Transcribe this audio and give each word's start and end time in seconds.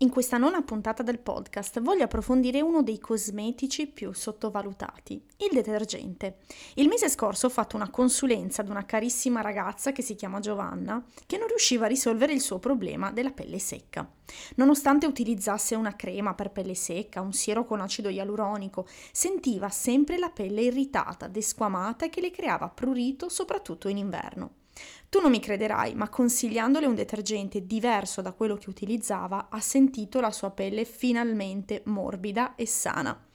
In 0.00 0.10
questa 0.10 0.36
nona 0.36 0.62
puntata 0.62 1.02
del 1.02 1.18
podcast 1.18 1.80
voglio 1.80 2.04
approfondire 2.04 2.60
uno 2.60 2.84
dei 2.84 3.00
cosmetici 3.00 3.88
più 3.88 4.12
sottovalutati, 4.12 5.20
il 5.38 5.48
detergente. 5.50 6.36
Il 6.74 6.86
mese 6.86 7.08
scorso 7.08 7.46
ho 7.46 7.50
fatto 7.50 7.74
una 7.74 7.90
consulenza 7.90 8.62
ad 8.62 8.68
una 8.68 8.86
carissima 8.86 9.40
ragazza 9.40 9.90
che 9.90 10.02
si 10.02 10.14
chiama 10.14 10.38
Giovanna, 10.38 11.04
che 11.26 11.36
non 11.36 11.48
riusciva 11.48 11.86
a 11.86 11.88
risolvere 11.88 12.32
il 12.32 12.40
suo 12.40 12.60
problema 12.60 13.10
della 13.10 13.32
pelle 13.32 13.58
secca. 13.58 14.08
Nonostante 14.54 15.06
utilizzasse 15.06 15.74
una 15.74 15.96
crema 15.96 16.32
per 16.34 16.52
pelle 16.52 16.76
secca, 16.76 17.20
un 17.20 17.32
siero 17.32 17.64
con 17.64 17.80
acido 17.80 18.08
ialuronico, 18.08 18.86
sentiva 19.10 19.68
sempre 19.68 20.16
la 20.16 20.30
pelle 20.30 20.62
irritata, 20.62 21.26
desquamata 21.26 22.04
e 22.04 22.08
che 22.08 22.20
le 22.20 22.30
creava 22.30 22.68
prurito 22.68 23.28
soprattutto 23.28 23.88
in 23.88 23.96
inverno. 23.96 24.50
Tu 25.08 25.20
non 25.20 25.30
mi 25.30 25.40
crederai, 25.40 25.94
ma 25.94 26.08
consigliandole 26.08 26.86
un 26.86 26.94
detergente 26.94 27.66
diverso 27.66 28.22
da 28.22 28.32
quello 28.32 28.56
che 28.56 28.68
utilizzava, 28.68 29.48
ha 29.50 29.60
sentito 29.60 30.20
la 30.20 30.30
sua 30.30 30.50
pelle 30.50 30.84
finalmente 30.84 31.82
morbida 31.86 32.54
e 32.54 32.66
sana. 32.66 33.27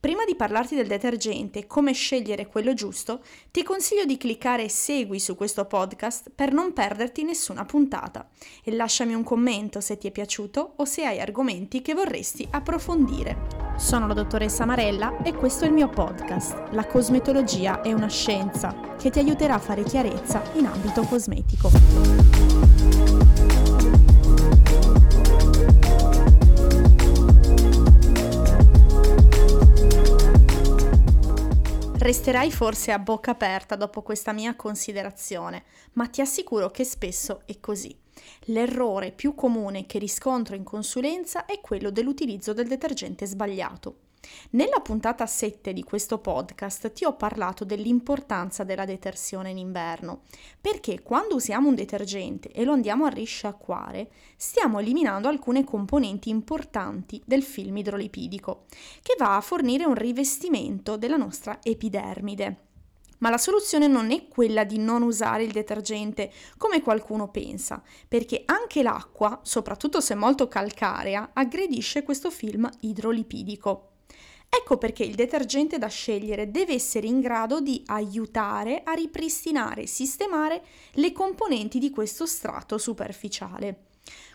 Prima 0.00 0.24
di 0.24 0.36
parlarti 0.36 0.76
del 0.76 0.86
detergente 0.86 1.58
e 1.58 1.66
come 1.66 1.92
scegliere 1.92 2.46
quello 2.46 2.72
giusto, 2.72 3.20
ti 3.50 3.64
consiglio 3.64 4.04
di 4.04 4.16
cliccare 4.16 4.68
segui 4.68 5.18
su 5.18 5.34
questo 5.34 5.64
podcast 5.64 6.30
per 6.32 6.52
non 6.52 6.72
perderti 6.72 7.24
nessuna 7.24 7.64
puntata 7.64 8.28
e 8.62 8.72
lasciami 8.76 9.14
un 9.14 9.24
commento 9.24 9.80
se 9.80 9.98
ti 9.98 10.06
è 10.06 10.12
piaciuto 10.12 10.74
o 10.76 10.84
se 10.84 11.04
hai 11.04 11.18
argomenti 11.18 11.82
che 11.82 11.94
vorresti 11.94 12.46
approfondire. 12.48 13.74
Sono 13.76 14.06
la 14.06 14.14
dottoressa 14.14 14.64
Marella 14.64 15.20
e 15.24 15.34
questo 15.34 15.64
è 15.64 15.66
il 15.66 15.74
mio 15.74 15.88
podcast. 15.88 16.68
La 16.70 16.86
cosmetologia 16.86 17.80
è 17.80 17.92
una 17.92 18.08
scienza 18.08 18.94
che 18.96 19.10
ti 19.10 19.18
aiuterà 19.18 19.54
a 19.54 19.58
fare 19.58 19.82
chiarezza 19.82 20.44
in 20.54 20.66
ambito 20.66 21.02
cosmetico. 21.02 21.70
Resterai 32.08 32.50
forse 32.50 32.90
a 32.90 32.98
bocca 32.98 33.32
aperta 33.32 33.76
dopo 33.76 34.00
questa 34.00 34.32
mia 34.32 34.56
considerazione, 34.56 35.64
ma 35.92 36.06
ti 36.06 36.22
assicuro 36.22 36.70
che 36.70 36.82
spesso 36.82 37.42
è 37.44 37.60
così. 37.60 37.94
L'errore 38.44 39.12
più 39.12 39.34
comune 39.34 39.84
che 39.84 39.98
riscontro 39.98 40.56
in 40.56 40.64
consulenza 40.64 41.44
è 41.44 41.60
quello 41.60 41.90
dell'utilizzo 41.90 42.54
del 42.54 42.66
detergente 42.66 43.26
sbagliato. 43.26 44.07
Nella 44.50 44.80
puntata 44.80 45.26
7 45.26 45.72
di 45.72 45.82
questo 45.82 46.18
podcast 46.18 46.92
ti 46.92 47.04
ho 47.04 47.14
parlato 47.14 47.64
dell'importanza 47.64 48.64
della 48.64 48.84
detersione 48.84 49.50
in 49.50 49.58
inverno, 49.58 50.22
perché 50.60 51.02
quando 51.02 51.34
usiamo 51.34 51.68
un 51.68 51.74
detergente 51.74 52.50
e 52.50 52.64
lo 52.64 52.72
andiamo 52.72 53.04
a 53.04 53.10
risciacquare, 53.10 54.10
stiamo 54.36 54.78
eliminando 54.78 55.28
alcune 55.28 55.64
componenti 55.64 56.28
importanti 56.30 57.20
del 57.24 57.42
film 57.42 57.76
idrolipidico, 57.76 58.64
che 59.02 59.14
va 59.18 59.36
a 59.36 59.40
fornire 59.40 59.84
un 59.84 59.94
rivestimento 59.94 60.96
della 60.96 61.16
nostra 61.16 61.58
epidermide. 61.62 62.66
Ma 63.18 63.30
la 63.30 63.38
soluzione 63.38 63.88
non 63.88 64.12
è 64.12 64.28
quella 64.28 64.64
di 64.64 64.78
non 64.78 65.02
usare 65.02 65.42
il 65.42 65.50
detergente 65.50 66.32
come 66.56 66.80
qualcuno 66.82 67.28
pensa, 67.30 67.82
perché 68.06 68.42
anche 68.46 68.82
l'acqua, 68.82 69.40
soprattutto 69.42 70.00
se 70.00 70.14
molto 70.14 70.46
calcarea, 70.46 71.30
aggredisce 71.32 72.04
questo 72.04 72.30
film 72.30 72.68
idrolipidico. 72.80 73.88
Ecco 74.48 74.78
perché 74.78 75.04
il 75.04 75.14
detergente 75.14 75.78
da 75.78 75.88
scegliere 75.88 76.50
deve 76.50 76.74
essere 76.74 77.06
in 77.06 77.20
grado 77.20 77.60
di 77.60 77.82
aiutare 77.86 78.82
a 78.82 78.92
ripristinare 78.92 79.82
e 79.82 79.86
sistemare 79.86 80.62
le 80.92 81.12
componenti 81.12 81.78
di 81.78 81.90
questo 81.90 82.26
strato 82.26 82.78
superficiale. 82.78 83.84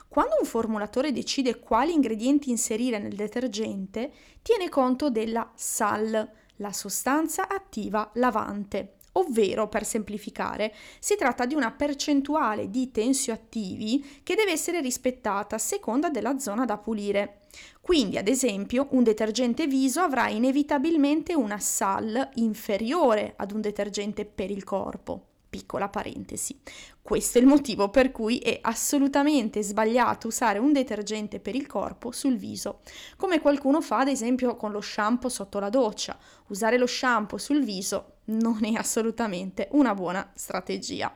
Quando 0.07 0.35
un 0.39 0.45
formulatore 0.45 1.11
decide 1.11 1.59
quali 1.59 1.93
ingredienti 1.93 2.51
inserire 2.51 2.99
nel 2.99 3.15
detergente, 3.15 4.11
tiene 4.43 4.69
conto 4.69 5.09
della 5.09 5.51
SAL, 5.55 6.31
la 6.57 6.71
sostanza 6.71 7.47
attiva 7.47 8.11
lavante, 8.15 8.97
ovvero, 9.13 9.67
per 9.67 9.85
semplificare, 9.85 10.73
si 10.99 11.15
tratta 11.15 11.45
di 11.45 11.55
una 11.55 11.71
percentuale 11.71 12.69
di 12.69 12.91
tensioattivi 12.91 14.21
che 14.21 14.35
deve 14.35 14.51
essere 14.51 14.81
rispettata 14.81 15.55
a 15.55 15.59
seconda 15.59 16.09
della 16.09 16.37
zona 16.37 16.65
da 16.65 16.77
pulire. 16.77 17.42
Quindi, 17.81 18.17
ad 18.17 18.27
esempio, 18.27 18.87
un 18.91 19.03
detergente 19.03 19.67
viso 19.67 20.01
avrà 20.01 20.29
inevitabilmente 20.29 21.33
una 21.33 21.59
SAL 21.59 22.29
inferiore 22.35 23.33
ad 23.35 23.51
un 23.51 23.61
detergente 23.61 24.25
per 24.25 24.51
il 24.51 24.63
corpo. 24.63 25.27
Piccola 25.49 25.87
parentesi. 25.87 26.59
Questo 26.99 27.37
è 27.37 27.41
il 27.41 27.47
motivo 27.47 27.89
per 27.89 28.11
cui 28.11 28.39
è 28.39 28.57
assolutamente 28.59 29.61
sbagliato 29.61 30.27
usare 30.27 30.57
un 30.57 30.73
detergente 30.73 31.39
per 31.39 31.53
il 31.53 31.67
corpo 31.67 32.11
sul 32.11 32.37
viso, 32.37 32.79
come 33.17 33.39
qualcuno 33.39 33.79
fa 33.79 33.99
ad 33.99 34.07
esempio 34.07 34.55
con 34.55 34.71
lo 34.71 34.81
shampoo 34.81 35.29
sotto 35.29 35.59
la 35.59 35.69
doccia. 35.69 36.17
Usare 36.47 36.79
lo 36.79 36.87
shampoo 36.87 37.37
sul 37.37 37.63
viso 37.63 38.13
non 38.25 38.65
è 38.65 38.73
assolutamente 38.73 39.67
una 39.73 39.93
buona 39.93 40.31
strategia. 40.33 41.13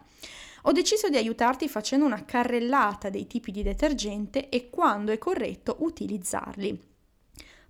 Ho 0.64 0.72
deciso 0.72 1.10
di 1.10 1.18
aiutarti 1.18 1.68
facendo 1.70 2.06
una 2.06 2.26
carrellata 2.26 3.10
dei 3.10 3.28
tipi 3.28 3.52
di 3.52 3.64
detergente 3.64 4.50
e 4.50 4.70
quando 4.70 5.12
è 5.12 5.18
corretto 5.18 5.78
utilizzarli. 5.80 6.96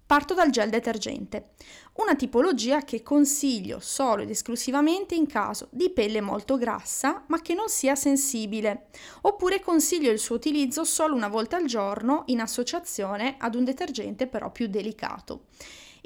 Parto 0.07 0.33
dal 0.33 0.51
gel 0.51 0.69
detergente, 0.69 1.49
una 1.95 2.15
tipologia 2.15 2.85
che 2.85 3.03
consiglio 3.03 3.79
solo 3.81 4.21
ed 4.21 4.29
esclusivamente 4.29 5.15
in 5.15 5.27
caso 5.27 5.67
di 5.69 5.89
pelle 5.89 6.21
molto 6.21 6.55
grassa 6.55 7.25
ma 7.27 7.41
che 7.41 7.53
non 7.53 7.67
sia 7.67 7.93
sensibile, 7.93 8.87
oppure 9.23 9.59
consiglio 9.59 10.09
il 10.09 10.19
suo 10.19 10.35
utilizzo 10.35 10.85
solo 10.85 11.13
una 11.13 11.27
volta 11.27 11.57
al 11.57 11.65
giorno 11.65 12.23
in 12.27 12.39
associazione 12.39 13.35
ad 13.37 13.55
un 13.55 13.65
detergente 13.65 14.27
però 14.27 14.49
più 14.49 14.67
delicato. 14.67 15.47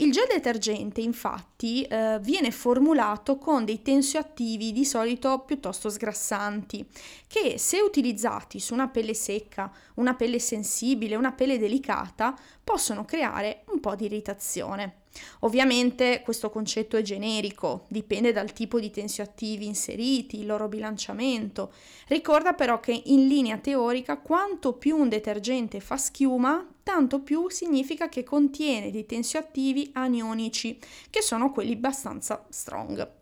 Il 0.02 0.12
gel 0.12 0.26
detergente 0.28 1.00
infatti 1.00 1.84
eh, 1.84 2.18
viene 2.22 2.50
formulato 2.50 3.38
con 3.38 3.66
dei 3.66 3.84
tensioattivi 3.84 4.72
di 4.72 4.84
solito 4.84 5.44
piuttosto 5.46 5.92
sgrassanti 5.92 6.84
che 7.28 7.60
se 7.60 7.82
utilizzati 7.82 8.60
su 8.60 8.74
una 8.74 8.88
pelle 8.88 9.14
secca, 9.14 9.72
una 9.96 10.16
pelle 10.16 10.40
sensibile, 10.40 11.16
una 11.16 11.34
pelle 11.34 11.60
delicata 11.60 12.36
possono 12.64 13.06
creare 13.06 13.64
un 13.68 13.80
po' 13.80 13.94
di 13.94 14.06
irritazione. 14.06 15.01
Ovviamente 15.40 16.22
questo 16.24 16.50
concetto 16.50 16.98
è 16.98 17.02
generico, 17.02 17.86
dipende 17.90 18.32
dal 18.32 18.54
tipo 18.54 18.80
di 18.80 18.92
tensioattivi 18.92 19.66
inseriti, 19.66 20.40
il 20.40 20.46
loro 20.46 20.68
bilanciamento. 20.68 21.74
Ricorda 22.08 22.54
però 22.54 22.80
che 22.80 23.02
in 23.06 23.28
linea 23.28 23.58
teorica 23.58 24.18
quanto 24.18 24.74
più 24.74 24.98
un 24.98 25.10
detergente 25.10 25.80
fa 25.80 25.98
schiuma, 25.98 26.68
tanto 26.84 27.20
più 27.20 27.50
significa 27.50 28.10
che 28.10 28.24
contiene 28.24 28.92
dei 28.92 29.06
tensioattivi 29.06 29.92
anionici, 29.94 30.80
che 31.10 31.22
sono 31.22 31.52
quelli 31.52 31.74
abbastanza 31.74 32.46
strong. 32.50 33.20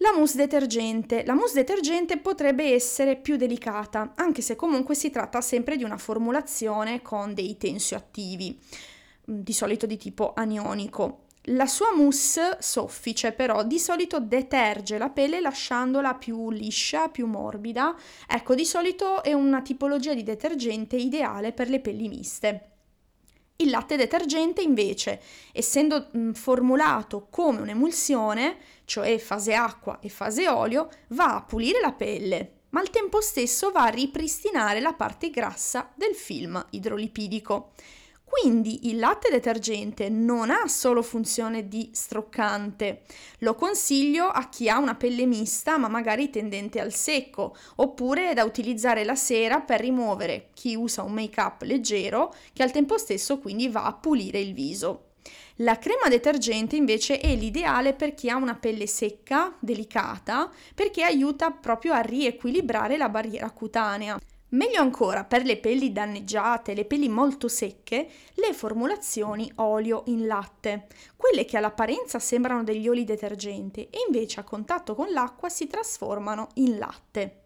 La 0.00 0.12
mousse 0.14 0.36
detergente. 0.36 1.24
La 1.24 1.34
mousse 1.34 1.54
detergente 1.54 2.18
potrebbe 2.18 2.74
essere 2.74 3.16
più 3.16 3.36
delicata, 3.36 4.12
anche 4.16 4.42
se 4.42 4.54
comunque 4.54 4.94
si 4.94 5.08
tratta 5.08 5.40
sempre 5.40 5.76
di 5.76 5.84
una 5.84 5.96
formulazione 5.96 7.00
con 7.00 7.32
dei 7.32 7.56
tensioattivi. 7.56 8.60
Mm, 9.30 9.40
di 9.40 9.52
solito 9.52 9.86
di 9.86 9.96
tipo 9.96 10.32
anionico. 10.34 11.24
La 11.50 11.66
sua 11.66 11.94
mousse 11.94 12.58
soffice 12.60 13.32
però 13.32 13.62
di 13.64 13.78
solito 13.78 14.18
deterge 14.18 14.98
la 14.98 15.10
pelle 15.10 15.40
lasciandola 15.40 16.14
più 16.14 16.50
liscia, 16.50 17.08
più 17.08 17.26
morbida. 17.26 17.94
Ecco, 18.26 18.54
di 18.54 18.64
solito 18.64 19.22
è 19.22 19.32
una 19.32 19.62
tipologia 19.62 20.14
di 20.14 20.24
detergente 20.24 20.96
ideale 20.96 21.52
per 21.52 21.68
le 21.68 21.80
pelli 21.80 22.08
miste. 22.08 22.70
Il 23.58 23.70
latte 23.70 23.96
detergente 23.96 24.60
invece, 24.60 25.20
essendo 25.52 26.08
mh, 26.10 26.18
mm, 26.18 26.32
formulato 26.32 27.28
come 27.30 27.60
un'emulsione, 27.60 28.56
cioè 28.84 29.18
fase 29.18 29.54
acqua 29.54 29.98
e 30.00 30.08
fase 30.08 30.48
olio, 30.48 30.90
va 31.08 31.36
a 31.36 31.42
pulire 31.42 31.80
la 31.80 31.92
pelle, 31.92 32.64
ma 32.70 32.80
al 32.80 32.90
tempo 32.90 33.20
stesso 33.20 33.70
va 33.70 33.84
a 33.84 33.88
ripristinare 33.88 34.80
la 34.80 34.92
parte 34.92 35.30
grassa 35.30 35.90
del 35.94 36.14
film 36.14 36.62
idrolipidico. 36.70 37.72
Quindi 38.28 38.88
il 38.88 38.98
latte 38.98 39.30
detergente 39.30 40.08
non 40.08 40.50
ha 40.50 40.66
solo 40.66 41.00
funzione 41.02 41.68
di 41.68 41.90
struccante. 41.92 43.02
Lo 43.38 43.54
consiglio 43.54 44.26
a 44.26 44.48
chi 44.48 44.68
ha 44.68 44.78
una 44.78 44.96
pelle 44.96 45.26
mista 45.26 45.78
ma 45.78 45.86
magari 45.88 46.28
tendente 46.28 46.80
al 46.80 46.92
secco, 46.92 47.56
oppure 47.76 48.34
da 48.34 48.42
utilizzare 48.42 49.04
la 49.04 49.14
sera 49.14 49.60
per 49.60 49.80
rimuovere 49.80 50.48
chi 50.54 50.74
usa 50.74 51.02
un 51.02 51.12
make-up 51.12 51.62
leggero 51.62 52.34
che 52.52 52.64
al 52.64 52.72
tempo 52.72 52.98
stesso 52.98 53.38
quindi 53.38 53.68
va 53.68 53.84
a 53.84 53.94
pulire 53.94 54.40
il 54.40 54.52
viso. 54.54 55.12
La 55.60 55.78
crema 55.78 56.08
detergente 56.08 56.76
invece 56.76 57.18
è 57.18 57.34
l'ideale 57.34 57.94
per 57.94 58.12
chi 58.12 58.28
ha 58.28 58.36
una 58.36 58.56
pelle 58.56 58.86
secca, 58.86 59.56
delicata, 59.58 60.50
perché 60.74 61.02
aiuta 61.02 61.50
proprio 61.50 61.94
a 61.94 62.00
riequilibrare 62.00 62.96
la 62.96 63.08
barriera 63.08 63.50
cutanea. 63.50 64.18
Meglio 64.50 64.80
ancora 64.80 65.24
per 65.24 65.44
le 65.44 65.56
pelli 65.56 65.90
danneggiate, 65.92 66.74
le 66.74 66.84
pelli 66.84 67.08
molto 67.08 67.48
secche, 67.48 68.08
le 68.34 68.52
formulazioni 68.52 69.50
olio 69.56 70.04
in 70.06 70.26
latte, 70.26 70.86
quelle 71.16 71.44
che 71.44 71.56
all'apparenza 71.56 72.20
sembrano 72.20 72.62
degli 72.62 72.86
oli 72.86 73.02
detergenti 73.02 73.88
e 73.90 73.98
invece 74.06 74.40
a 74.40 74.44
contatto 74.44 74.94
con 74.94 75.10
l'acqua 75.10 75.48
si 75.48 75.66
trasformano 75.66 76.48
in 76.54 76.78
latte. 76.78 77.40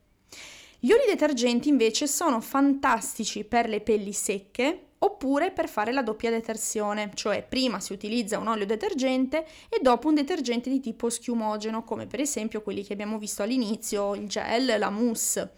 Gli 0.79 0.93
oli 0.93 1.05
detergenti 1.07 1.69
invece 1.69 2.07
sono 2.07 2.41
fantastici 2.41 3.45
per 3.45 3.69
le 3.69 3.81
pelli 3.81 4.13
secche 4.13 4.90
oppure 5.03 5.51
per 5.51 5.69
fare 5.69 5.93
la 5.93 6.03
doppia 6.03 6.31
detersione, 6.31 7.11
cioè 7.15 7.45
prima 7.47 7.81
si 7.81 7.93
utilizza 7.93 8.39
un 8.39 8.49
olio 8.49 8.67
detergente 8.67 9.47
e 9.69 9.79
dopo 9.81 10.09
un 10.09 10.15
detergente 10.15 10.69
di 10.69 10.81
tipo 10.81 11.09
schiumogeno, 11.09 11.85
come 11.85 12.07
per 12.07 12.21
esempio 12.21 12.63
quelli 12.63 12.85
che 12.85 12.93
abbiamo 12.93 13.19
visto 13.19 13.43
all'inizio, 13.43 14.15
il 14.15 14.29
gel, 14.29 14.79
la 14.79 14.91
mousse. 14.91 15.53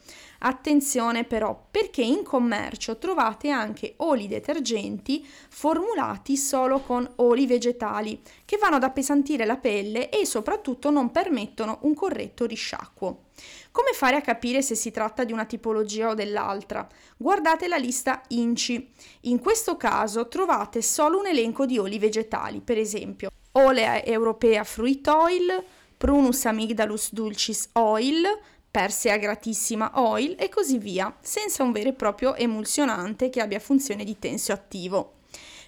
Attenzione 0.45 1.25
però 1.25 1.69
perché 1.71 2.03
in 2.03 2.25
commercio 2.25 2.99
trovate 2.99 3.51
anche 3.51 3.95
oli 3.99 4.27
detergenti 4.27 5.25
formulati 5.25 6.37
solo 6.37 6.81
con 6.81 7.09
oli 7.17 7.47
vegetali 7.47 8.21
che 8.45 8.59
vanno 8.59 8.77
ad 8.77 8.83
appesantire 8.83 9.45
la 9.45 9.57
pelle 9.57 10.09
e 10.09 10.27
soprattutto 10.27 10.91
non 10.91 11.13
permettono 11.13 11.79
un 11.83 11.95
corretto 11.95 12.45
risciacquo. 12.45 13.31
Come 13.71 13.93
fare 13.95 14.17
a 14.17 14.21
capire 14.21 14.63
se 14.63 14.75
si 14.75 14.91
tratta 14.91 15.25
di 15.25 15.33
una 15.33 15.47
tipologia 15.47 16.09
o 16.09 16.15
dell'altra? 16.15 16.87
Guardate 17.17 17.69
la 17.69 17.77
lista 17.77 18.21
INCI. 18.29 18.93
In 19.33 19.41
questo 19.41 19.79
caso 19.79 20.29
trovate 20.29 20.83
solo 20.83 21.19
un 21.19 21.27
elenco 21.27 21.65
di 21.65 21.79
oli 21.79 21.99
vegetali, 21.99 22.61
per 22.61 22.77
esempio 22.77 23.31
Olea 23.53 24.05
Europea 24.05 24.63
Fruit 24.63 25.09
Oil, 25.09 25.65
Prunus 25.97 26.45
Amygdalus 26.45 27.15
Dulcis 27.15 27.71
Oil, 27.73 28.27
Persea 28.71 29.17
gratissima 29.17 29.93
oil 29.95 30.37
e 30.39 30.51
così 30.51 30.77
via, 30.77 31.17
senza 31.23 31.63
un 31.63 31.73
vero 31.73 31.89
e 31.89 31.95
proprio 31.95 32.35
emulsionante 32.35 33.31
che 33.31 33.41
abbia 33.41 33.59
funzione 33.59 34.05
di 34.05 34.19
tensioattivo. 34.19 35.15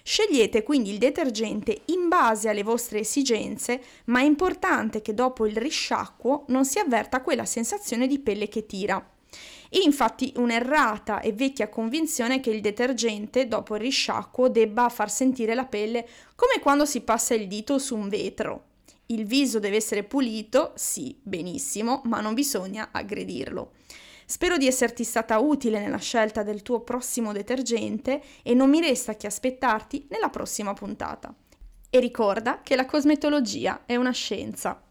Scegliete 0.03 0.61
quindi 0.61 0.91
il 0.91 0.99
detergente 0.99 1.81
in 1.85 2.07
base 2.07 2.49
alle 2.49 2.61
vostre 2.61 2.99
esigenze, 2.99 3.81
ma 4.05 4.19
è 4.19 4.25
importante 4.25 5.01
che 5.01 5.15
dopo 5.15 5.47
il 5.47 5.57
risciacquo 5.57 6.45
non 6.49 6.65
si 6.65 6.77
avverta 6.77 7.23
quella 7.23 7.45
sensazione 7.45 8.05
di 8.05 8.19
pelle 8.19 8.47
che 8.47 8.67
tira. 8.67 9.03
Infatti 9.83 10.31
un'errata 10.37 11.19
e 11.19 11.33
vecchia 11.33 11.67
convinzione 11.67 12.39
che 12.39 12.49
il 12.49 12.61
detergente 12.61 13.47
dopo 13.47 13.75
il 13.75 13.81
risciacquo 13.81 14.47
debba 14.47 14.87
far 14.87 15.11
sentire 15.11 15.53
la 15.53 15.65
pelle 15.65 16.07
come 16.35 16.59
quando 16.61 16.85
si 16.85 17.01
passa 17.01 17.33
il 17.33 17.47
dito 17.47 17.77
su 17.77 17.97
un 17.97 18.07
vetro. 18.07 18.67
Il 19.07 19.25
viso 19.25 19.59
deve 19.59 19.75
essere 19.75 20.03
pulito, 20.03 20.71
sì, 20.75 21.19
benissimo, 21.21 22.01
ma 22.05 22.21
non 22.21 22.33
bisogna 22.33 22.89
aggredirlo. 22.91 23.73
Spero 24.25 24.57
di 24.57 24.65
esserti 24.65 25.03
stata 25.03 25.39
utile 25.39 25.79
nella 25.79 25.97
scelta 25.97 26.41
del 26.41 26.61
tuo 26.61 26.79
prossimo 26.79 27.33
detergente 27.33 28.21
e 28.43 28.53
non 28.53 28.69
mi 28.69 28.79
resta 28.79 29.15
che 29.15 29.27
aspettarti 29.27 30.07
nella 30.09 30.29
prossima 30.29 30.73
puntata. 30.73 31.35
E 31.89 31.99
ricorda 31.99 32.61
che 32.63 32.75
la 32.77 32.85
cosmetologia 32.85 33.83
è 33.85 33.97
una 33.97 34.11
scienza 34.11 34.84